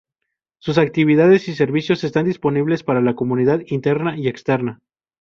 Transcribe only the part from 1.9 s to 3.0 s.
están disponibles